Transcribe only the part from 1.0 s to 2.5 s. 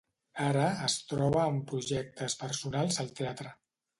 troba amb projectes